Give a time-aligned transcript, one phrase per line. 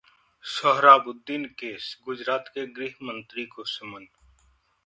[0.43, 4.07] Sohrabuddin case: Gujarat के गृहमंत्री को समन